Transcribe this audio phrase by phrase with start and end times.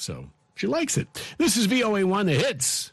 [0.00, 1.08] So she likes it.
[1.38, 2.92] This is VOA One, the hits.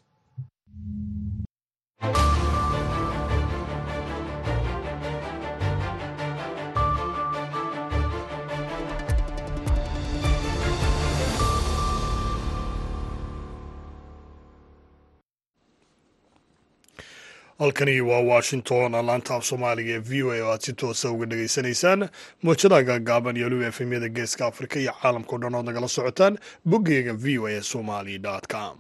[17.59, 21.25] Halkani waa washington laanta af soomaaliga ee v o a oo aad si toosa uga
[21.25, 22.09] dhegaysanaysaan
[22.43, 27.39] muwjadaha gaagaaban iyo waliba efemyada geeska afrika iyo caalamkao dhan ood nagala socotaan boggeyga v
[27.39, 28.20] o a somali
[28.52, 28.75] com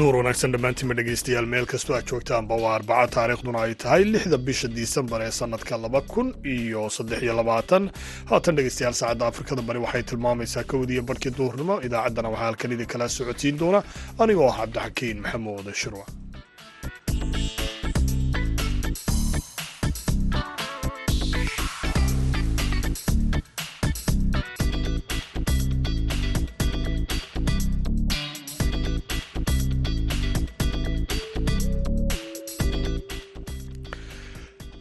[0.00, 4.68] duur wanaagsan dhammaantiinma dhegaystayaal meel kastoo aad joogtaanba waa arbaca taariikhduna ay tahay lixda bisha
[4.78, 7.84] disembar ee sannadka laba kun iyo saddex iyo labaatan.
[8.30, 13.08] Haatan dhegaystayaal saacadda afrikada bari waxay tilmaamaysaa kowdiiyo barhkii duurnimo idaacaddana waxaa halkan idin kala
[13.16, 13.80] socodsiin doona.
[14.22, 16.04] Anigoo ah cabdixakiin maxamuud shirwa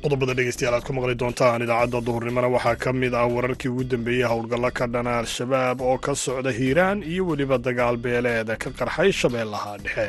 [0.09, 4.25] qodobada dhegeystayaal aad ku maqli doontaan idaacadda duhurnimona waxaa ka mid ah wararkii ugu dambeeyey
[4.31, 9.77] howlgallo ka dhana al-shabaab oo ka socda hiiraan iyo weliba dagaal beeleed ka qarxay shabeellaha
[9.83, 10.07] dhexe.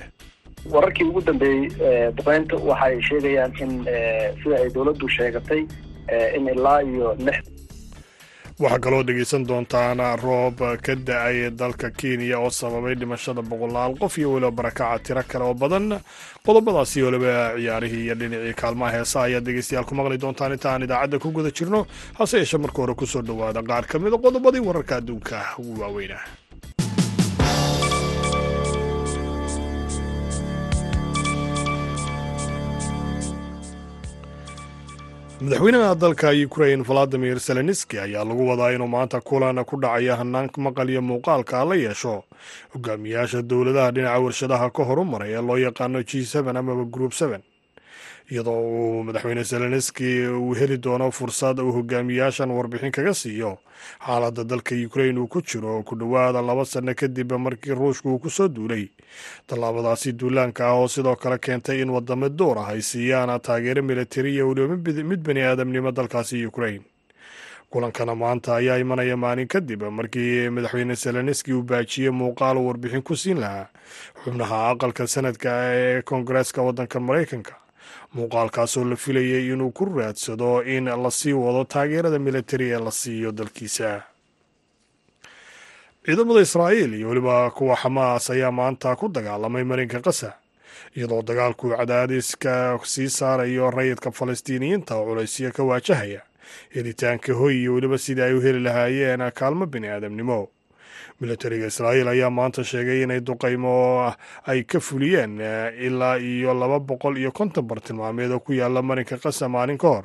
[0.75, 1.69] Wararkii ugu dambeeyey
[2.17, 3.73] duqeynta waxay sheegayaan in
[4.43, 5.61] sida ay dowladdu sheegatay
[6.37, 7.39] in ilaa iyo lix
[8.63, 14.29] waxaa kaloo dhegaysan doontaan roob ka da'ay dalka kenya oo sababay dhimashada boqolaal qof iyo
[14.33, 15.87] weliba barakaca tiro kale oo badan.
[16.47, 21.17] Qodobadaasi weliba ciyaarihii iyo dhinacii kaalmaha heesa ayaad dhegeystayaal ku maqli doontaan inta aan idaacadda
[21.23, 21.87] ku guda jirno
[22.19, 26.23] hase yeeshee marka hore ku soo dhowaada qaar ka mida qodobadii wararka adduunka ugu waaweynah
[35.41, 40.89] madaxweynaha dalka ukrain valadimir zelenski ayaa lagu wadaa inuu maanta kulan ku dhacaya hanaan maqal
[40.91, 42.25] iyo muuqaalka la yeesho.
[42.75, 47.13] Hogaamiyaasha dowladaha dhinaca warshadaha ka horumaray ee loo yaqaano g amaba group
[48.31, 53.59] iyadoo uu madaxweyne zelenski uu heli doono fursad uu hogaamiyaashan warbixin kaga siiyo.
[54.07, 58.31] Xaaladda dalka ukrain uu ku jiro ku dhowaada laba sanno kadib markii ruushka uu ku
[58.31, 58.89] soo duulay.
[59.47, 64.35] Tallaabadaasi duulaanka ah oo sidoo kale keentay in wadamo door ah ay siiyaan taageero militari
[64.35, 66.83] iyo weliba mid bani aadamnimo dalkaasi ukrain
[67.71, 73.17] kulankana maanta ayaa imanaya maalin kadib markii madaxweyne zelenski uu baajiyey muuqaal uu warbixin ku
[73.17, 73.67] siin lahaa
[74.25, 77.55] xubnaha aqalka sanadka ee koongareeska waddanka maraykanka
[78.15, 83.33] muuqaalkaasoo la filayay inuu ku raadsado in la sii wado taageerada militari ee la siiyo
[83.33, 84.03] dalkiisa.
[86.05, 90.33] Ciidamada israa'iil iyo weliba kuwa xamaas ayaa maanta ku dagaalamay marinka qasa
[90.97, 96.23] iyadoo dagaalku cadaadiska sii saarayo rayidka falastiiniyiinta oo culaysyo ka waajahaya
[96.75, 100.49] helitaanka hoy iyo weliba sidii ay u heli lahaayeen kaalmo bini aadamnimo
[101.21, 104.13] militariga israa'iil ayaa maanta sheegay inay duqaymo
[104.47, 105.37] ay ka fuliyeen
[105.87, 110.05] ilaa iyo laba boqol iyo konton bartilmaameed oo ku yaalla marinka qasa maalin ka hor.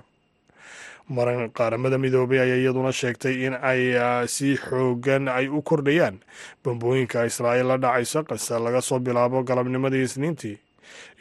[1.08, 3.94] Maran qaaramada midoobay ayaa iyaduna sheegtay in ay
[4.28, 6.18] si xoogan ay u kordhayaan
[6.66, 10.58] bambooyinka israa'iil la dhacayso qasa laga soo bilaabo galabnimadii isniintii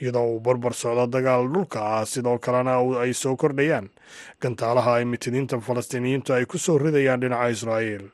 [0.00, 3.92] iyadoo uu barbar socdo dagaal dhulka ah sidoo kalena ay soo kordhayaan
[4.40, 8.08] gantaalaha ay mitiniinta falastiiniyiintu ay ku soo ridayaan dhinaca israa'iil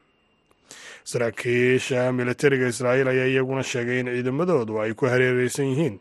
[1.11, 5.97] saraakiisha militariga israa'iil ayaa iyaguna sheegay in ciidamadoodu ay ku hareereysan yihiin.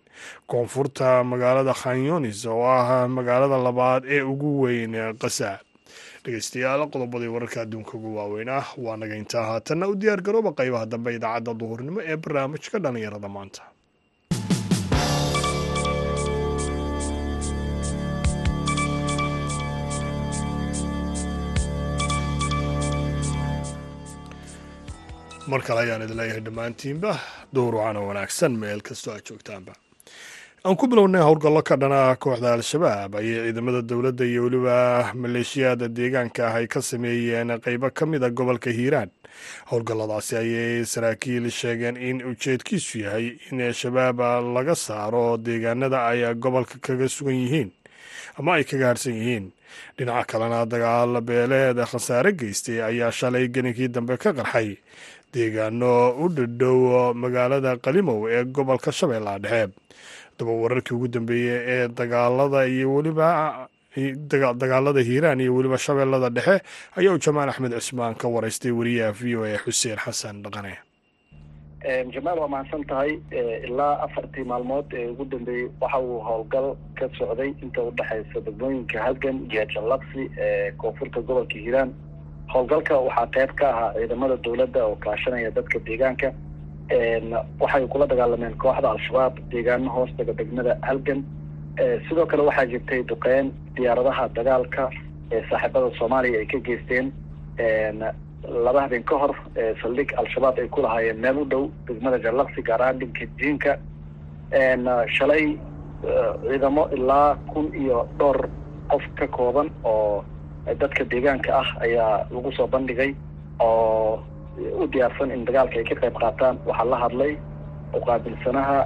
[0.52, 4.94] Koonfurta magaalada khanyonis oo ah magaalada labaad ee ugu weyn
[5.24, 5.50] qasa
[6.24, 10.86] dhegeystayaal qodobadii wararka adduunka ugu waaweyn ah waa naga intaa haatanna u diyaar garooba qaybaha
[10.94, 13.62] dambe idaacadda duhurnimo ee barnaamijka dhallinyarada maanta
[25.52, 27.12] mar kale ayaan idin leeyahay dhammaantiinba.
[27.56, 29.74] Dowrucana wanaagsan meel kastoo aad joogtaanba.
[30.66, 33.16] Aan ku bilownay howlgallo ka dhana kooxda al-shabaab.
[33.20, 38.30] Ayay ciidamada dowladda iyo weliba maleeshiyada deegaanka ah ay ka sameeyeen qeybo ka mid a
[38.30, 39.10] gobolka hiiraan.
[39.72, 44.20] Howlgalladaasi ayay saraakiil sheegeen in ujeedkiisu yahay in shabaab
[44.56, 47.70] laga saaro deegaanada ay gobolka kaga sugan yihiin
[48.40, 49.46] ama ay kaga harsan yihiin.
[49.98, 54.78] Dhinaca kalena dagaal beeleed khasaare geystay ayaa shalay geninkii dambe ka qarxay.
[55.34, 59.74] Deegaano u dhadhow magaalada qalimow ee gobolka shabeellaha dhexe.
[60.40, 63.30] Daba wararkii ugu dambeeyey ee dagaalada iyo weliba
[64.62, 66.56] dagaalada hiiraan iyo weliba shabeellada dhexe
[66.98, 70.74] ayaa uu jamaal axmed cismaan ka waraystay wariyaha v o a xuseen xasan dhaqane
[71.86, 73.20] jamaal waa mahadsan tahay
[73.68, 79.38] ilaa afartii maalmood ee ugu dambeeyey waxa uu howlgal ka socday inta udhexaysa degmooyinka halgan
[79.52, 81.94] iyo jallabsi ee koonfurta gobolka hiiraan.
[82.54, 86.34] Howlgalka waxaa qeyb ka ahaa ciidamada dowladda oo kaashanaya dadka deegaanka.
[87.60, 91.24] Waxay kula dagaalameen kooxda al-shabaab deegaano hoostaga degmada halgan.
[92.10, 94.90] Sidoo kale waxaa jirtay duqeyn diyaaradaha dagaalka
[95.32, 97.08] ee saaxiibada soomaaliya ay ka geysteen
[98.48, 99.34] laba habeen ka hor
[99.82, 103.78] saldhig al-shabaab ay ku lahaayeen meel u dhow degmada jallaqsi gaar ahaan dhinka jiinka
[105.18, 105.58] shalay
[106.48, 108.48] ciidamo ilaa kun iyo dhowr
[108.92, 110.24] qof ka kooban oo
[110.80, 113.12] dadka deegaanka ah ayaa lagu soo bandhigay
[113.60, 114.20] oo
[114.82, 116.56] u diyaarsan in dagaalka ay ka qayb qaataan.
[116.66, 117.34] Waxaa la hadlay
[117.94, 118.78] uqaabilsanaha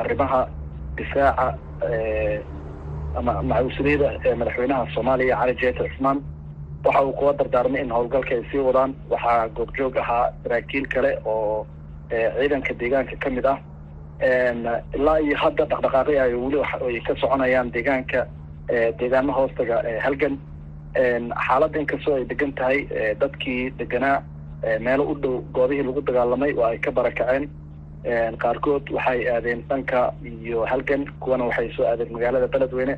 [0.00, 0.40] arrimaha
[0.96, 1.46] difaaca
[3.18, 6.18] ama macuusuliyada ee madaxweynaha soomaaliya cali jeeta cismaan
[6.84, 8.94] waxa uu kuwa dardaarmay in howlgalka ay sii wadaan.
[9.10, 11.66] Waxaa goobjoog ahaa saraakiil kale oo
[12.10, 13.58] ciidanka deegaanka ka mid ah.
[14.96, 18.26] Ilaa iyo hadda dhaqdhaqaaqi ay weli ay ka soconayaan deegaanka
[18.98, 20.38] deegaano hoostaga halgan.
[21.46, 22.78] Xaaladda inkastoo ay degan tahay
[23.20, 24.22] dadkii deganaa
[24.80, 27.48] meelo u dhow goobihii lagu dagaalamay oo ay ka barakaceen
[28.42, 32.94] qaarkood waxay aadeen dhanka iyo halgan kuwana waxay soo aadeen magaalada beledweyne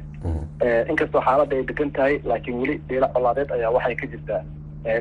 [0.91, 4.43] inkastoo xaaladda ay degan tahay laakiin weli diila colaadeed ayaa waxay ka jirtaa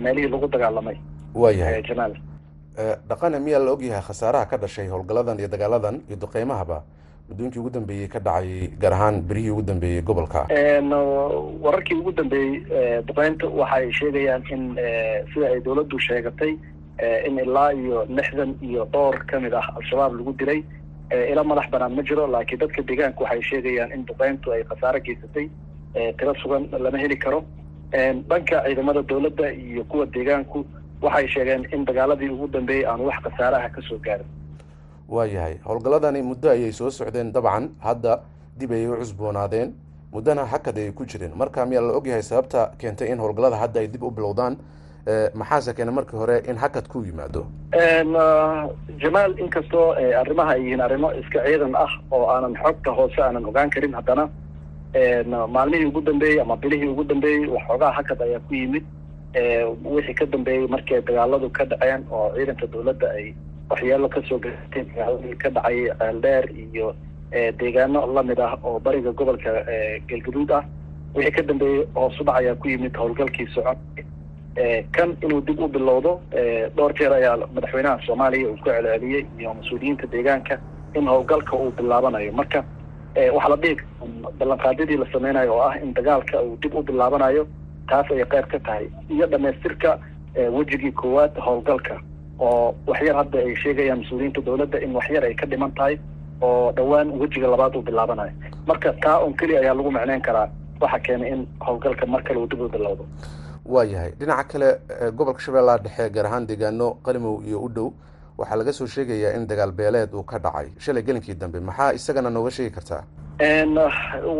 [0.01, 0.97] meelihii lagu dagaalamay.
[1.35, 2.13] Waayahay jamaal.
[3.09, 6.83] Dhaqane miyaa la ogyahay khasaaraha ka dhashay howlgalladan iyo dagaaladan iyo duqeymahaba?
[7.29, 10.45] Muddooyinkii ugu dambeeyey ka dhacay gaar ahaan berihii ugu dambeeyey gobolka.
[11.65, 12.61] Wararkii ugu dambeeyey
[13.07, 14.63] duqeynta waxay sheegayaan in
[15.33, 16.53] sida ay dowladdu sheegatay
[17.27, 20.63] in ilaa iyo lixdan iyo dhowr ka mid ah al-shabaab lagu dilay
[21.31, 25.49] ila madax banaan ma jiro laakiin dadka deegaanka waxay sheegayaan in duqeyntu ay khasaaro geysatay
[26.17, 27.43] tiro sugan lama heli karo.
[28.29, 30.65] Dhanka ciidamada dowladda iyo kuwa deegaanku
[31.01, 34.27] waxay sheegeen in dagaaladii ugu dambeeyey aan wax khasaaraha ka soo gaarin.
[35.07, 38.19] Waayahay howlgalladani muddo ayay soo socdeen dabcan hadda
[38.57, 39.73] dib ayay u cusboonaadeen
[40.13, 41.31] muddana hakad ayay ku jireen.
[41.37, 44.57] Marka miyaa la ogyahay sababta keentay in howlgallada hadda ay dib u bilowdaan
[45.33, 47.45] maxaase keena markii hore in hakad ku yimaado?
[49.03, 53.69] Jamaal inkastoo arrimaha ay yihiin arrimo iska ciidan ah oo aanan xogta hoose aanan ogaan
[53.69, 54.29] karin haddana.
[55.47, 58.83] Maalmihii ugu dambeeyey ama bilihii ugu dambeeyey waxoogaa hakad ayaa ku yimid.
[59.85, 63.33] Wixii ka dambeeyey markii ay dagaaladu ka dhaceen oo ciidanka dowladda ay
[63.69, 66.95] waxyeelo ka soo gaarteen dagaaladii ka dhacay ceeldheer iyo
[67.59, 69.51] deegaano la mid ah oo bariga gobolka
[70.09, 70.63] galgaduud ah.
[71.15, 73.77] Wixii ka dambeeyey hoos ayaa ku yimid howlgalkii socon
[74.95, 76.19] kan inuu dib u bilowdo
[76.75, 80.57] dhowr jeer ayaa madaxweynaha soomaaliya uu ku celceliyey iyo mas'uuliyiinta deegaanka
[80.95, 82.31] in howlgalka uu bilaabanayo.
[82.31, 82.63] Marka
[83.35, 83.75] waxaa la dhihi
[84.39, 87.47] ballanqaadyadii la sameynayo oo ah in dagaalka uu dib u bilaabanayo
[87.89, 88.87] taas ayay qayb ka tahay.
[89.09, 89.99] Iyo dhamaystirka
[90.57, 91.99] wejigii koowaad howlgalka
[92.39, 95.99] oo waxyar hadda ay sheegayaan mas'uuliyiinta dowladda in waxyar ay ka dhiman tahay
[96.41, 98.31] oo dhowaan wejiga labaad uu bilaabanayo.
[98.67, 100.47] Marka taa un keliya ayaa lagu macneyn karaa.
[100.81, 103.03] Waxa keenay in howlgalka mar kale uu dib u bilowdo
[103.65, 104.11] waayahay.
[104.19, 104.69] Dhinaca kale
[105.17, 107.87] gobolka shabeellaha dhexe gaar ahaan deegaano qalimow iyo u dhow
[108.37, 110.67] waxaa laga soo sheegayaa in dagaal beeleed uu ka dhacay.
[110.79, 113.03] Shalay gelinkii dambe maxaa isagana nooga sheegi kartaa?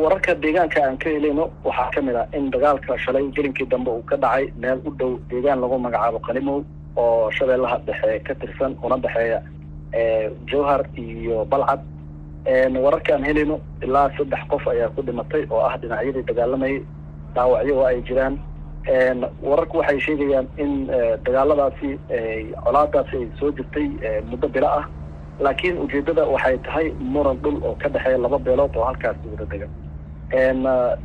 [0.01, 4.03] Wararka deegaanka aan ka helayno waxaa ka mid ah in dagaalka shalay gelinkii dambe uu
[4.09, 6.63] ka dhacay meel u dhow deegaan lagu magacaabo qalimow
[6.97, 9.41] oo shabeellaha dhexe ka tirsan una dhexeeya
[10.51, 11.81] jowhar iyo balcad.
[12.85, 16.77] Wararka aan helayno ilaa saddex qof ayaa ku dhimatay oo ah dhinacyadii dagaalamayay
[17.35, 18.37] dhaawacyo oo ay jiraan
[19.41, 20.87] wararku waxay sheegayaan in
[21.25, 21.89] dagaaladaasi
[22.63, 23.87] colaadaasi ay soo jirtay
[24.29, 24.85] muddo bilo ah.
[25.39, 29.69] Laakiin ujeedada waxay tahay muran dhul oo ka dhexeeya laba beelood oo halkaasi wada degan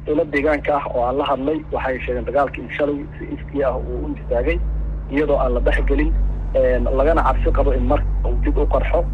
[0.07, 3.77] ilo deegaanka ah oo aan la hadlay waxay sheegeen dagaalka in shalay si iskii ah
[3.77, 4.59] uu u istaagay
[5.11, 6.13] iyadoo aan la dhexgelin
[6.99, 9.05] lagana cabsi qabo in marka uu dib u qarxo.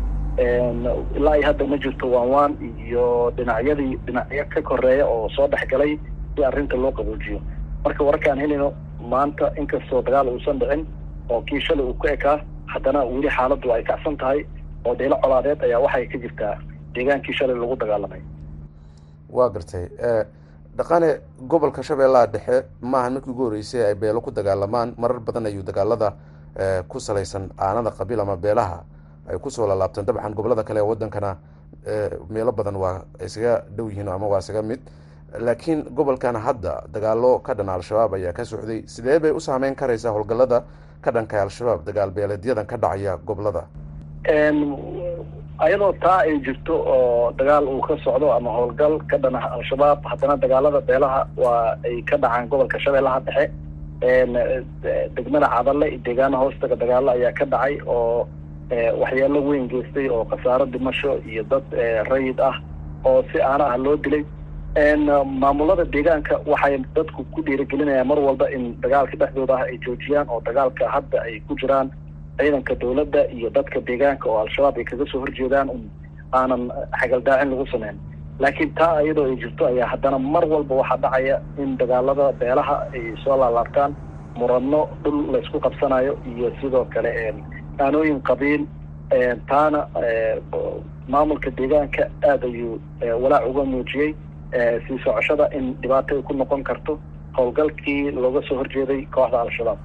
[1.16, 2.52] Ilaa iyo hadda ma jirto waan waan
[2.86, 5.96] iyo dhinacyadii dhinacyo ka koreeya oo soo dhexgalay
[6.36, 7.40] si arrinta loo qaboojiyo
[7.86, 8.68] marka wararka aan helino
[9.12, 10.82] maanta inkastoo dagaal uusan dhicin
[11.32, 12.36] oo kii shalay uu ku ekaa
[12.72, 14.40] haddana weli xaaladdu ay kacsan tahay
[14.86, 16.54] oo deelo colaadeed ayaa waxay ka jirtaa
[16.94, 18.20] deegaankii shalay lagu dagaalamay.
[19.36, 19.84] Waa gartay.
[20.78, 21.08] Dhaqane
[21.50, 22.56] gobolka shabeellaha dhexe
[22.92, 26.08] maahan markii ugu horreysay ay beelo ku dagaalamaan marar badan ayuu dagaalada
[26.88, 28.78] ku salaysan aanada qabiil ama beelaha
[29.30, 31.30] ay ku soo lalaabtaan dabcan gobollada kale ee wadankana
[32.34, 34.80] meelo badan waa isaga dhow yihiin ama waa isaga mid
[35.38, 38.82] laakiin gobolkan hadda dagaalo ka dhan al-shabaab ayaa ka socday.
[38.86, 40.62] Sidee bay u saameyn karaysaa howlgallada
[41.02, 43.64] ka dhanka al-shabaab dagaal beeleedyadan ka dhacaya gobollada?
[45.58, 50.36] Ayadoo taa ay jirto oo dagaal uu ka socdo ama howlgal ka dhan al-shabaab haddana
[50.36, 53.50] dagaalada beelaha waa ay ka dhacaan gobolka shabeellaha dhexe.
[55.16, 58.28] Degmada cadalle iyo deegaana hoostaga dagaalo ayaa ka dhacay oo
[59.00, 61.64] waxyeelo weyn geystay oo khasaaro dhimasho iyo dad
[62.10, 62.56] rayid ah
[63.04, 64.24] oo si aana ah loo dilay
[64.80, 70.40] maamulada deegaanka waxay dadku ku dhiirigelinayaan mar walba in dagaalka dhexdooda ah ay joojiyaan oo
[70.44, 71.90] dagaalka hadda ay ku jiraan
[72.38, 75.88] ciidanka dawladda iyo dadka deegaanka oo al-shabaab ay kaga soo horjeedaan un
[76.32, 76.68] aanan
[77.00, 77.96] xagaldaacin lagu sameyn.
[78.38, 83.16] Laakiin taa iyadoo ay jirto ayaa haddana mar walba waxaa dhacaya in dagaalada beelaha ay
[83.24, 83.96] soo laalaabtaan
[84.36, 87.32] murano dhul laysku qabsanayo iyo sidoo kale
[87.80, 88.66] aanooyin qabiil
[89.48, 89.88] taana
[91.08, 92.76] maamulka deegaanka aada ayuu
[93.22, 94.12] walaac uga muujiyey
[94.86, 96.92] sii socoshada in dhibaato ay ku noqon karto
[97.36, 99.78] howlgalkii looga soo horjeeday kooxda al-shabaab.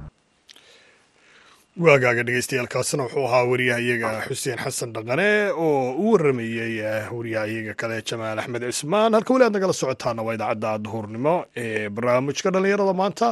[1.86, 5.27] Waagaaga dhegeystayaaalkaasina wuxuu ahaa wariyahayaga xuseen xasan dhaqane
[5.65, 6.74] oo u waramayey
[7.18, 9.13] wariyahayaga kale jamaal axmed cismaan.
[9.15, 13.27] Halka weli aad nagala socotaana waa idaacadda duhurnimo ee barnaamijka dhallinyarada maanta.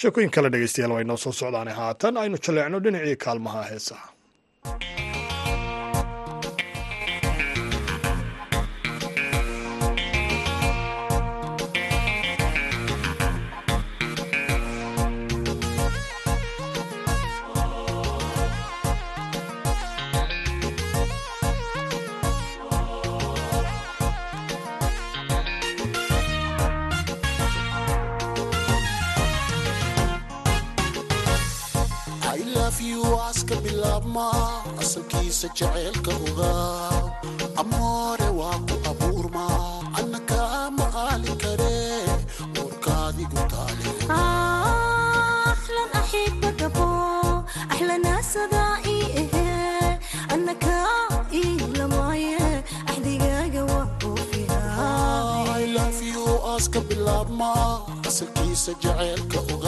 [0.00, 2.16] Sheekooyin kale dhegeystayaal waa inoo soo socdaane haatan.
[2.22, 4.06] Aynu jaleecno dhinacii kaalmaha heesaha
[35.14, 37.12] dareenkiisa jaceylka ogaa
[37.60, 39.44] amoore waa ku abuurma
[39.98, 42.06] adna kaa maqaali karee
[42.60, 43.88] uurkaadigu taale
[56.56, 57.50] aska bilaabma
[58.08, 59.63] asalkiisa jaceylka oga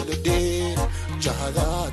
[0.00, 0.76] koojaas ila dhee
[1.24, 1.92] jahadaad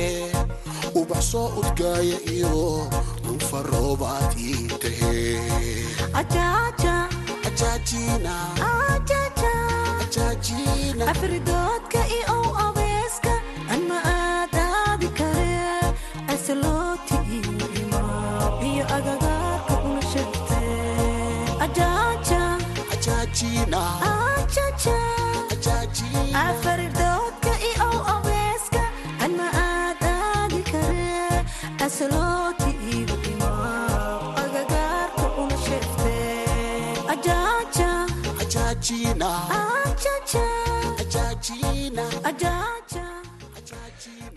[0.99, 2.53] ubax soo udgaaya iyo
[6.21, 6.95] ajaja
[10.03, 13.33] ajaajina afridoodka iyo ow abeeska
[13.73, 15.49] an ma aadaadi kare
[16.33, 17.17] asalooti
[18.69, 20.61] iyo agagaarka una sheegte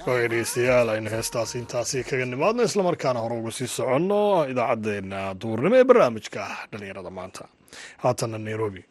[0.07, 4.21] dhegeystayaal aynu heestaasi intaasi kaga nimaadno islamarkaana hore uga sii soconno
[4.53, 6.43] idaacaddeenna duurnimo ee barnaamijka
[6.73, 7.45] dhalinyarada maanta.
[8.03, 8.83] Haatana nairobi.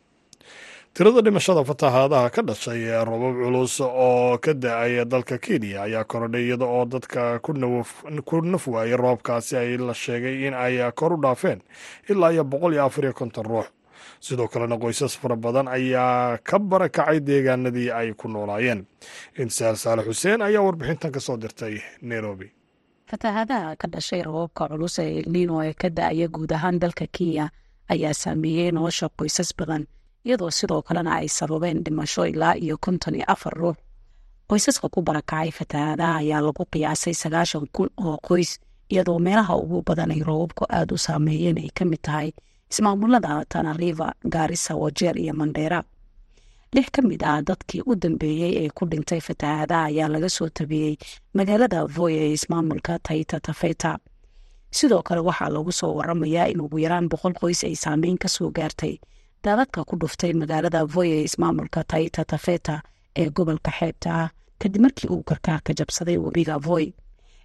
[0.94, 6.44] Tirada dhimashada fatahaadaha ka dhashay ee robab culus oo ka da'ay dalka kenya ayaa korodhay
[6.48, 11.60] iyada oo dadka ku naf waayay roobkaasi ay la sheegay in ay kor u dhaafeen
[12.10, 13.68] ilaa iyo boqol iyo afar iyo konton ruux
[14.20, 18.86] sidoo kalena qoysas fara badan ayaa ka barakacay deegaanadii ay ku noolaayeen.
[19.44, 22.48] Insaal saale xuseen ayaa warbixintan ka soo dirtay nairobi.
[23.10, 27.46] Fatahaadaha ka dhashay roobabka culus ee elnino ee ka da'aya guud ahaan dalka kenya
[27.94, 29.84] ayaa saameeyey nolosha qoysas badan
[30.26, 33.76] iyadoo sidoo kalena ay sababeen dhimasho ilaa iyo konton iyo afar ruux.
[34.50, 38.60] Qoysaska ku barakacay fatahaadaha ayaa lagu qiyaasay sagaashan kun oo qoys
[38.94, 42.30] iyadoo meelaha ugu badan ay roobabku aada u saameeyeen ay ka mid tahay
[42.74, 45.80] ismaamulada tanariva gaarisa wajeer iyo mandheera
[46.76, 50.94] lix ka mid ah dadkii u dambeeyey ee ku dhintay fatahaadaha ayaa laga soo tabiyey
[51.38, 53.92] magaalada voy ee ismaamulka taita tafeta.
[54.78, 58.50] Sidoo kale waxaa lagu soo waramayaa in ugu yaraan boqol qoys ay saameyn ka soo
[58.58, 58.96] gaartay
[59.44, 62.76] daadadka ku dhuftay magaalada voy ee ismaamulka taita tafeta
[63.22, 64.30] ee gobolka xeebta ah
[64.62, 66.86] kadib markii uu karkaar ka jabsaday webiga voy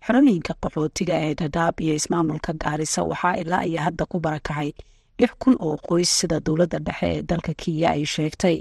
[0.07, 4.71] xerooyinka qaxootiga ee dhadhaab iyo ismaamulka gaarisa waxaa ilaa iyo hadda ku barakacay
[5.21, 8.57] lix kun oo qoys sida dowladda dhexe ee dalka kenya ay sheegtay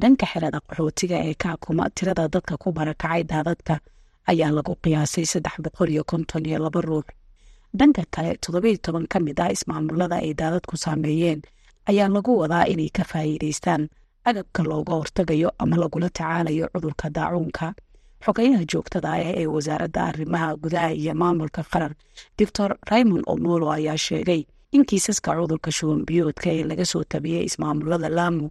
[0.00, 3.74] dhanka xerada qaxootiga ee kaakuma tirada dadka ku barakacay daadadka
[4.30, 7.06] ayaa lagu qiyaasay saddex boqol iyo konton iyo laba ruux.
[7.78, 11.40] Dhanka kale toddobiiyo toban ka mid ah ismaamulada ay daadadku saameeyeen
[11.90, 13.82] ayaa lagu wadaa inay ka faa'iidaystaan
[14.28, 17.66] agabka looga hortagayo ama lagula tacaalayo cudurka daacuunka.
[18.24, 21.94] Xogeyaha joogtada ah ee wasaaradda arrimaha gudaha iyo maamulka qaran
[22.38, 24.42] doctor raymond omolo ayaa sheegay
[24.76, 28.44] in kiisaska cudurka shuban biyoodka ee laga soo tabiyey ismaamulada laamu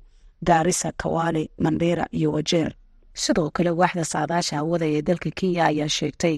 [0.48, 2.72] gaarisa kawaale mandheera iyo wajeer
[3.24, 6.36] sidoo kale waaxda saadaasha hawada ee dalka kenya ayaa sheegtay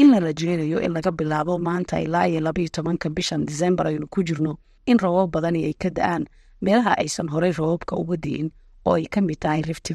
[0.00, 4.20] in la rajeynayo in laga bilaabo maanta ilaa iyo labaiyo tobanka bishan disembar aynu ku
[4.28, 4.52] jirno
[4.90, 6.24] in robab badani ay ka da'aan.
[6.64, 8.48] Meelaha aysan horey robabka uga di'in
[8.88, 9.88] oo ay ka mid tahay rift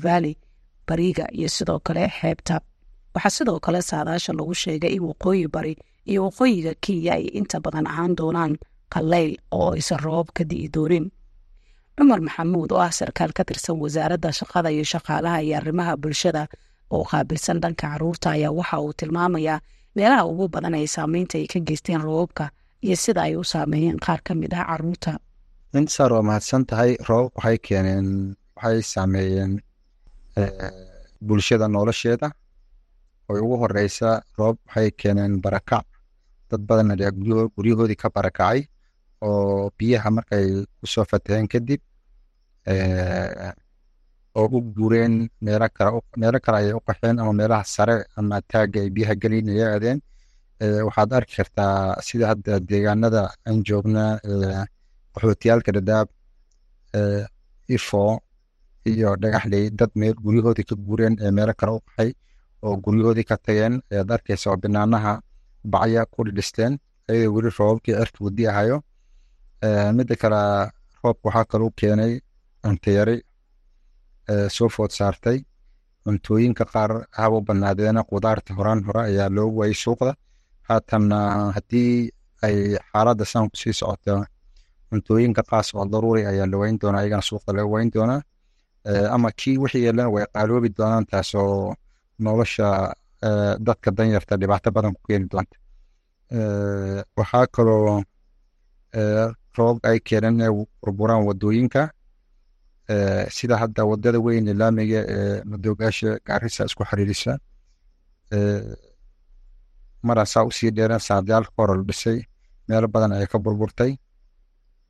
[0.88, 2.56] bariga iyo sidoo kale xeebta.
[3.16, 5.74] Waxaa sidoo kale saadaasha lagu sheegay in waqooyi bari
[6.12, 8.54] iyo waqooyiga kenya ay inta badan ahaan doonaan
[8.94, 10.70] qallayl oo aysan robab ka di'i
[11.98, 16.44] cumar maxamuud oo ah sarkaal ka tirsan wasaaradda shaqada iyo shaqaalaha iyo arrimaha bulshada
[16.96, 19.60] oo qaabilsan dhanka carruurta ayaa waxa uu tilmaamayaa
[19.96, 22.46] meelaha ugu badan ee saameynta ay ka geysteen roobabka
[22.86, 25.12] iyo sida ay u saameeyeen qaar ka mid ah carruurta
[25.80, 28.08] intisaar waa mahadsan tahay roobab waxay keeneen
[28.62, 29.52] waxay saameeyeen
[31.28, 32.30] bulshada nolosheeda.
[33.30, 35.86] Oy ugu horeysa roobab waxay keeneen barakac.
[36.50, 37.12] Dad badan ayaa
[37.56, 38.60] guryahoodii ka barakacay
[39.26, 40.48] oo biyaha markay
[40.80, 41.82] ku soo fataheen kadib
[44.40, 45.14] oo u guureen
[45.46, 45.68] meelo
[46.46, 50.02] kale ayay u qaxeen ama meelaha sare ama taagga ay biyaha gelin ay
[50.88, 51.76] waxaad arki kartaa
[52.08, 54.04] sida hadda deegaanada aan joogna
[55.14, 56.08] qaxootiyaalka dhadhaab
[57.76, 58.04] ifo
[58.92, 62.10] iyo dhagaxley dad meel guryahoodii ka guureen ee meelo kale u qaxay
[62.66, 63.74] oo guryahoodii ka tageen.
[63.92, 65.14] Ayaad arkaysa oo binaanaha
[65.74, 66.74] bacya ku dhidhisteen
[67.10, 68.78] ayadoo weli roobabkii cirka wadi ahayo
[69.98, 70.72] midda kale
[71.04, 72.14] roobka waxaa kaluu keenay
[72.64, 73.18] cunto yari
[74.50, 75.40] soo food saartay.
[76.06, 80.12] Cuntooyinka qaar haba banaadeena qudaarta horaan hore ayaa loogu waayay suuqda.
[80.68, 81.18] Haatanna
[81.56, 82.12] haddii
[82.46, 82.58] ay
[82.92, 84.14] xaaladda saan ku sii socoto
[84.90, 88.22] cuntooyinka qaas oo daruuri ayaa la wayn doonaa iyagana suuqda laga wayn doonaa.
[89.16, 91.74] Ama kii wixii yeelana way qaaloobi doonaan taasoo
[92.24, 92.68] nolosha
[93.68, 95.56] dadka danyarta dhibaato badan ku keeni doonta.
[97.18, 98.04] Waxaa kaloo
[99.58, 101.82] roobab ay keeneen inay burburaan waddooyinka
[103.38, 107.34] sida hadda waddada weyn ee laamiga ee madoogaasha gaarisa isku xiriirisa
[110.08, 112.20] maraasaa u sii dheereen saadiyaalka hore la dhisay
[112.68, 113.92] meelo badan ayay ka burburtay.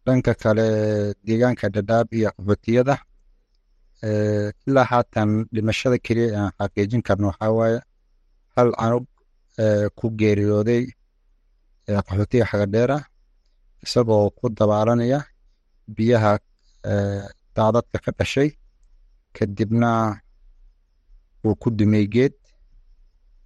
[0.06, 0.66] Dhanka kale
[1.26, 2.96] deegaanka dhadhaab iyo qaxootiyada
[4.68, 7.80] ilaa haatan dhimashada keliya aan xaqiijin karno waxaa waaye
[8.56, 9.06] hal canug
[9.98, 10.84] ku geeriyooday
[12.08, 12.98] qaxootiga xagadheera
[13.86, 15.20] isagoo ku dabaalanaya
[15.96, 16.32] biyaha
[17.56, 18.50] daadadka ka dhashay.
[19.36, 20.20] Kadibna
[21.46, 22.34] uu ku dumay geed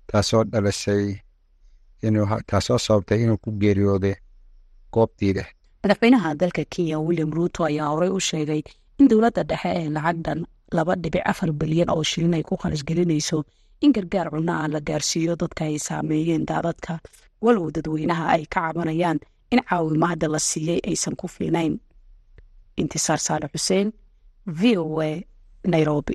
[0.07, 1.19] taasoo dhalisay
[2.49, 4.15] taasoo sababtay inuu ku geeriyooday
[4.93, 5.43] goobtiida
[5.83, 8.61] madaxweynaha dalka kenya william ruuto ayaa horey u sheegay
[8.99, 10.39] in dowladda dhexe ee lacag dhan
[10.77, 13.37] laba dhibic afar bilyan oo shilin ay ku kharash gelinayso
[13.83, 16.93] in gargaar cunno ah la gaarsiiyo dadka ay saameeyeen daadadka.
[17.43, 19.19] Walow dadweynaha ay ka cabanayaan
[19.53, 21.73] in caawimaada la siiyey aysan ku fiinayn
[22.81, 23.87] intisaar saale xuseen
[24.59, 25.11] v o a
[25.73, 26.13] nairobi.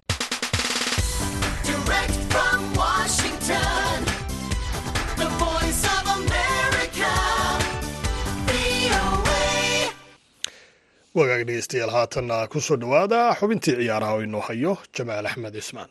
[11.16, 15.90] Wagaag dhegeystayaal haatanna ku soo dhowaada xubintii ciyaaraha oo inoo hayo jamaal axmed cismaan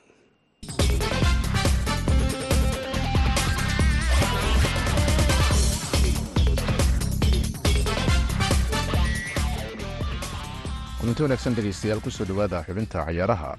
[11.05, 13.51] kulanti wanaagsan dhegaystayaal ku soo dhowaada xubinta cayaaraha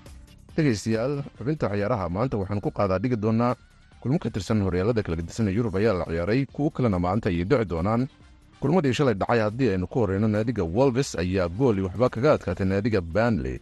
[0.57, 3.55] dhegaystayaal xubinta cayaaraha maanta waxaan ku qaadaa dhigi doonaa
[4.03, 7.45] kulmo ka tirsan horyaalada kala gedisan ee yurub ayaa la ciyaaray kuwo kalena maanta ayay
[7.47, 8.09] dhici doonaan.
[8.61, 13.01] Kulmadii shalay dhacay haddii aynu ku horreyno naadiga wolves ayaa gooli waxba kaga adkaatay naadiga
[13.01, 13.61] banley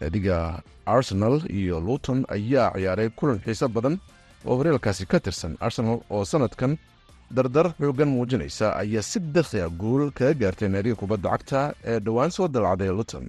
[0.00, 4.00] naadiga arsenal iyo luton ayaa ciyaaray kulan xiiso badan
[4.46, 6.74] oo horyaalkaasi ka tirsan arsenal oo sannadkan
[7.30, 12.48] dardar xooggan muujinaysa ayaa si dakhia guul kaga gaartay naadiga kubadda cagta ee dhowaan soo
[12.48, 13.24] dalacday luton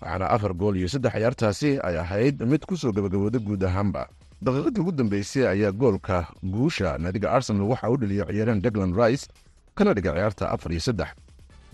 [0.00, 4.08] waxaana afar gool iyo saddex ciyaartaasi ay ahayd mid ku soo gabagabooda guud ahaanba.
[4.44, 9.26] Daqiiqadii ugu dambeysay ayaa goolka guusha naadiga arsenal waxa u dheliyay ciyaaryahan deglan rice
[9.74, 11.08] kana dhiga ciyaarta afar iyo saddex.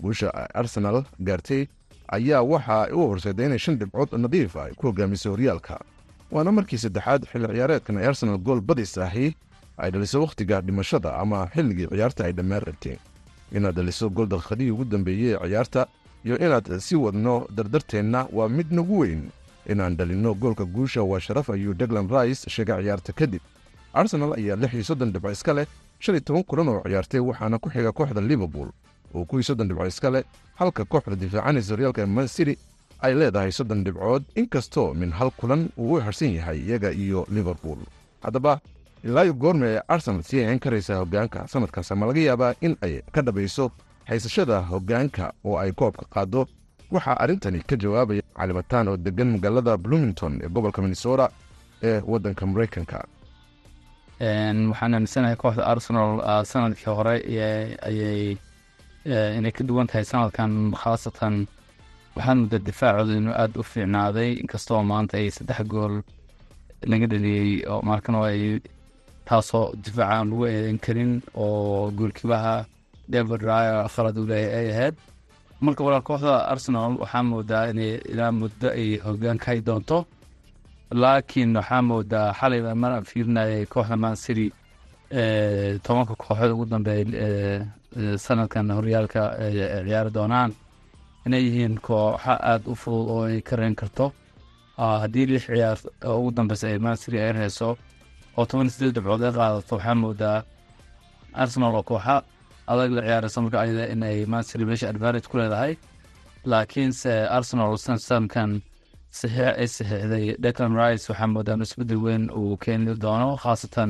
[0.01, 1.67] Guusha arsenal gaartay
[2.07, 5.75] ayaa waxa u horseeday inay shan dhibcood nadiif ay ku hogaamisay horyaalka
[6.31, 9.35] waana markii saddexaad xilli ciyaareedkan ay arsenal gool badis ahi
[9.83, 12.97] ay dhaliso wakhtiga dhimashada ama xilligii ciyaarta ay dhammaan rabteen
[13.57, 15.81] inaad dhaliso daqiiqadihii ugu dambeeyey ee ciyaarta
[16.25, 19.23] iyo inaad sii wadno dardarteenna waa mid nagu weyn.
[19.69, 23.41] Inaan dhalinno goolka guusha waa sharaf ayuu deglan rice sheegay ciyaarta kadib.
[23.93, 25.65] Arsenal ayaa lix iyo soddon dhibco iska leh
[25.99, 28.69] shan iyo toban kulan oo ciyaartay waxaana ku xiga kooxda liverpool.
[29.13, 30.23] Oo kuwii soddon dhibco iska leh
[30.55, 32.57] halka kooxda difaacanaysa horyaalka man city
[33.01, 37.77] ay leedahay soddon dhibcood inkastoo min hal kulan uu u harsan yahay iyaga iyo liverpool.
[38.21, 38.59] Haddaba
[39.03, 43.21] ilaayo goorme ee arsenal sii hayn karaysaa hoggaanka sannadkaas ama laga yaabaa in ay ka
[43.21, 43.71] dhabayso
[44.05, 46.47] haysashada hoggaanka oo ay koobka qaaddo.
[46.91, 51.29] Waxaa arrintani ka jawaabaya calimataan oo deggan magaalada bloomington ee gobolka minnesota
[51.83, 53.05] ee waddanka maraykanka
[54.69, 57.15] waxaan aaminsanahay kooxda arsenal ah, sannadkii hore
[57.87, 58.37] ayay
[59.05, 61.47] eh, inay ka duwan tahay sanadkan khaasatan.
[62.15, 66.01] Waxaan mudda difaacooda inuu aada u fiicnaaday inkastoo maanta ay saddex gool
[66.91, 68.59] laga dhaliyey oo markan oo ay
[69.31, 71.11] taasoo difaaca aan lagu eedeyn karin
[71.43, 72.55] oo goolkiibaha
[73.13, 74.95] david raya khalad uu leeyahay ay ahayd.
[75.65, 79.97] Marka walaal kooxda arsenal waxaa moodaa inay ilaa muddo ay hoggaan ka doonto.
[81.01, 84.47] Laakiin waxaa moodaa xalay baa mar aan fiirinayay kooxda man city
[85.19, 87.61] eh, tobanka kooxood ugu dambeeya eh,
[87.99, 89.53] eh, sanadkan horyaalka ay
[89.85, 90.51] ciyaari doonaan.
[91.25, 94.05] Inay yihiin kooxa aada u fudud oo ay ka reen karto.
[94.81, 95.77] Ah, haddii lix ciyaar
[96.19, 97.69] ugu dambeysa ay man city ay reyso
[98.37, 100.37] oo toban sideed dhibcood ay qaadato waxaa moodaa
[101.43, 102.15] arsenal oo kooxa
[102.71, 104.17] adag la ciyaaraysa marka ayada in ay
[104.69, 105.73] meesha advantage ku leedahay.
[106.51, 108.51] Laakiinse arsenal sanadkan
[109.19, 113.89] saxiix ay saxiixday declan rice waxaa moodaa isbeddel weyn uu keeni doono khaasatan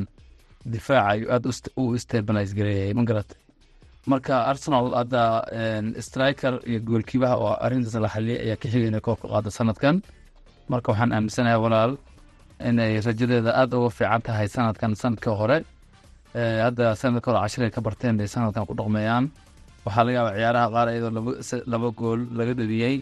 [0.73, 3.38] difaaca ayuu aada u st- u stabilize gareeyay ma garatay?
[4.12, 5.23] Marka arsenal hadda
[6.08, 9.95] striker iyo goolkiibaha oo arrintaas la xaliyay ayaa ka xigay koobka qaado sanadkan.
[10.71, 11.91] Marka waxaan aaminsanahay walaal
[12.69, 15.58] inay rajadeeda aada uga fiican tahay sanadkan sanadka hore.
[16.65, 19.26] Hadda sanadka hore cashir ay ka barteen bay sanadkan ku dhaqmeeyaan.
[19.86, 21.12] Waxaa laga yaabaa ciyaaraha qaar iyadoo
[21.71, 22.95] laba gool laga dhaliyey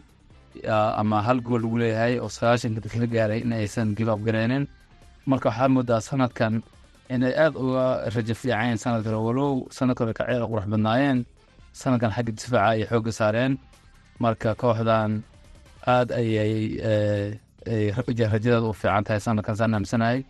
[1.01, 3.87] ama hal gool lagu leeyahay oo sagaashanka la gaaray in aysan
[4.25, 4.63] gareenin.
[5.29, 6.53] Marka waxaa moodaa sanadkan
[7.13, 11.17] inay aada uga rajo fiicayeen sanadka hore walow sanadka ka ciyaar qurux badnaayeen
[11.81, 13.53] sanadkan xagga difaaca ayay xoogga saareen.
[14.23, 15.11] Marka kooxdan
[15.93, 16.53] aada ayay
[16.91, 20.23] ay rajadeeda u fiican tahay sanadkan saan aaminsanahay.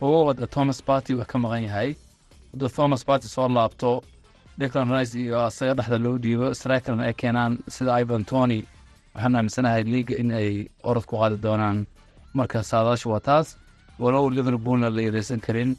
[0.00, 1.96] Oo wada thomas party waa ka maqan yahay.
[2.52, 4.02] Hadduu thomas party soo laabto
[4.58, 8.64] declan rice iyo asaga dhexda loo dhiibo strikerna ay keenaan sida ivan tony
[9.14, 11.86] waxaan aaminsanahay liiga in ay orod ku qaadi doonaan
[12.34, 13.56] marka saadaashu waa taas.
[13.98, 15.76] Walow liverpoolna la yareysan karin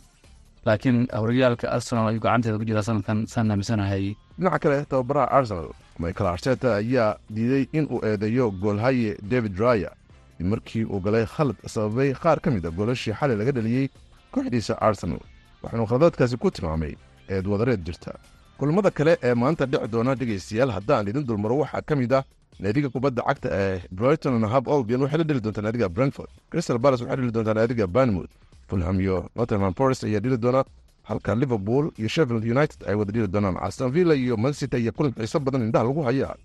[0.65, 4.15] laakiin horyaalka arsenal ayuu gacanteeda ku jira sanadkan saan aaminsanahay.
[4.39, 9.91] Dhinaca kale tababaraha arsenal michael arteta ayaa diiday in uu eedeeyo goolhaye david raya
[10.39, 13.89] markii uu galay khalad sababay qaar ka mid a goolashii xalay laga dhaliyey
[14.31, 15.19] kooxdiisa arsenal
[15.63, 16.95] waxaanu khaladaadkaasi ku tilmaamay
[17.29, 18.13] eed wadareed jirta
[18.57, 22.23] kulamada kale ee maanta dhici doona dhegaystayaal haddaan idin dulmaro waxaa ka mid ah
[22.59, 26.29] naadiga kubadda cagta ee brighton and hub albion waxay la dheli doontaa naadiga brentford.
[26.51, 28.31] Crystal palace waxay dheli doontaa naadiga banmouth
[28.69, 30.63] fulham iyo nottingham forest ayaa dheli doona
[31.03, 33.57] halka liverpool iyo sheffield united ay wada dheli doonaan.
[33.67, 36.35] Aston villa iyo mancity ayaa kulan xiiso badan indhaha lagu hayaa.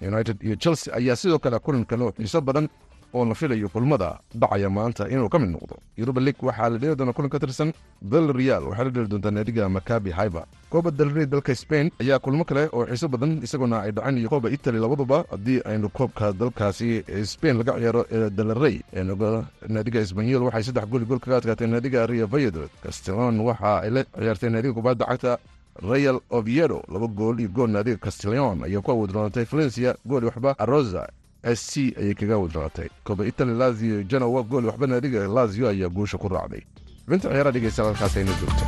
[0.00, 2.68] United iyo chelsea ayaa sidoo kale kulan kale oo xiiso badan
[3.14, 5.76] oo la filayo kulmada dhacaya maanta inuu ka mid noqdo.
[5.96, 8.62] Yuruba lig waxaa la dheli doonaa kulan ka tirsan bel real.
[8.68, 12.84] Waxaa la dheli doontaa naadiga makabi haiba kooba dalrey dalka spain ayaa kulmo kale oo
[12.86, 17.72] xiiso badan isagoona ay dhaceen iyo kooba italy labaduba haddii aynu koobka dalkaasi spain laga
[17.80, 18.76] ciyaaro ee dalrey
[19.68, 22.70] naadiga isbanyol waxay saddex gooli gool kaga adkaatay naadiga rio valladolid.
[22.82, 25.32] Castellon waxa ay la ciyaartay naadiga kubadda cagta
[25.90, 26.82] real oviedo.
[26.92, 29.96] Laba gool iyo gool naadiga castellon ayaa ku awoodroonatay valencia.
[30.04, 31.08] Gool waxba arosa
[31.42, 36.18] s c ayay kaga awoodroonatay kooba italy lazio genowa gool waxba naadiga lazio ayaa guusha
[36.18, 36.62] ku raacday.
[37.04, 38.64] Xubinta ciyaaraha dhegeysta halkaas ayna joogto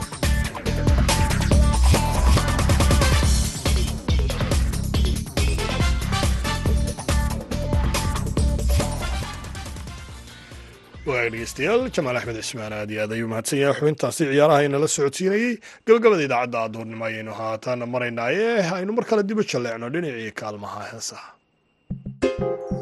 [11.09, 15.53] waag dhegeystayaal jamaal axmed cismaan aad iyo aad ayuu mahadsan yahay xubintaasi ciyaaraha inala socodsiinayey
[15.87, 18.47] gabagabada idaacadda adoornimo ayaynu haataana maraynaaye
[18.79, 21.29] aynu mar kale dibu jalleecno dhinacii kaalmaha heesaha
[22.41, 22.80] Música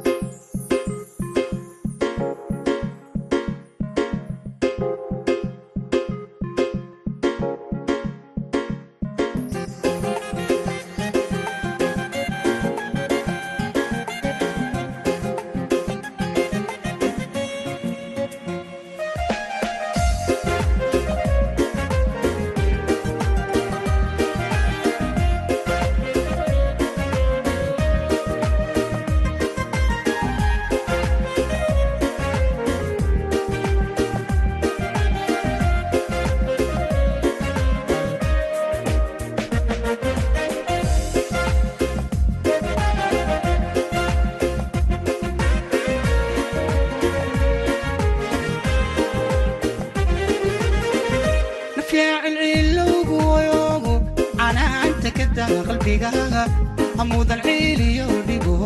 [56.97, 58.57] hamuudan ciiliyo dhigo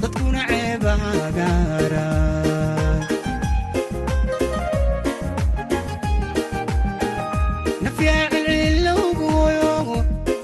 [0.00, 2.06] dadkuna ceebahagaara
[8.32, 9.72] nafyaacilcilowgoyo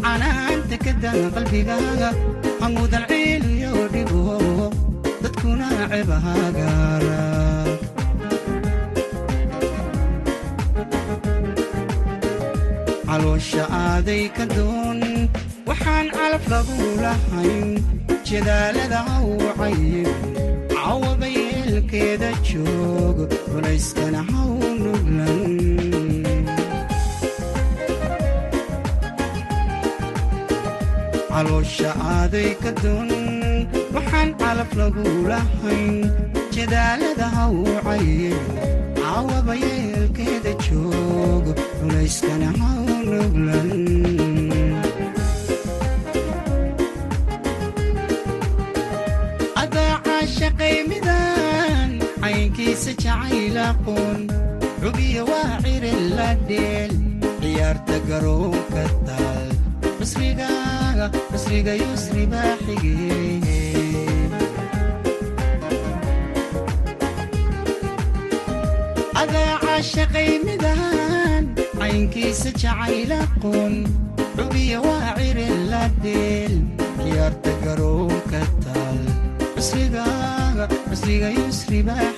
[0.04, 2.08] canaanta ka daa qalbigaaga
[2.60, 4.22] hamuudan ciiliyo dhigo
[5.22, 7.18] dadkuna ceebahagaara
[13.08, 14.98] caloosha aaday ka doon
[21.36, 25.44] yeelkeeda joog culayskana haw nuglan
[31.28, 31.90] caloosha
[53.08, 54.20] caynkiisa jacaylaqoon
[54.82, 56.92] cubiya waa cirin la dheel
[57.40, 59.48] ciyaarta garoonka taal
[59.98, 62.96] cusrigaaga cusriga yusri baa xige
[69.22, 71.44] adaaca shaqaymidan
[71.80, 73.74] caynkiisa jacaylaqoon
[74.36, 76.54] cubiya waa cirin la dheel
[77.02, 79.00] ciyaarta garoonka taal
[80.66, 82.08] cusriga yusri baa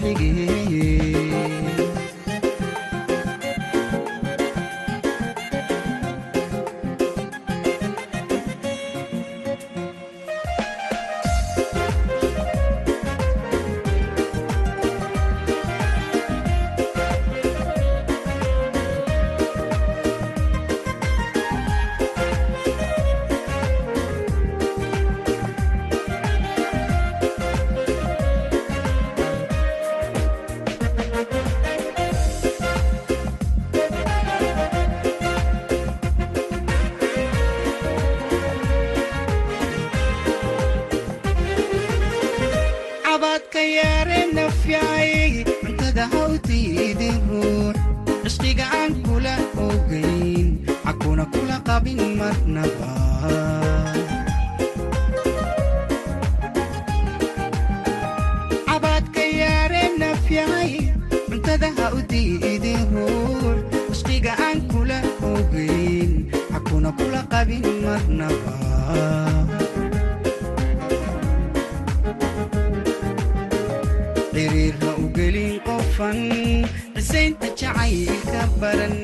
[68.38, 69.70] marnaba
[74.34, 76.18] xiriirha u gelin qofan
[76.94, 78.96] cisaynta jacaylka baran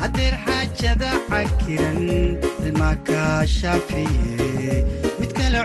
[0.00, 2.00] haddeer xaajada cakiran
[2.66, 4.76] ilmaa kaa shaafiye
[5.20, 5.60] mid kale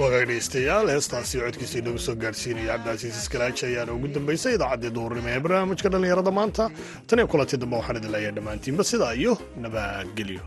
[0.00, 5.40] wagaag dhegeystayaal heestaasi codkiisa inagu soo gaadhsiinaya cabdicasiis iskalaaji ayaana ugu dambaysay idaacaddii duurnimo ee
[5.44, 6.64] barnaamijka dhallinyarada maanta.
[7.08, 9.32] Tan iyo kulantii dambe waxaan idin leeyahay dhammaantiinba sidaa iyo
[9.64, 10.42] nabadgelyo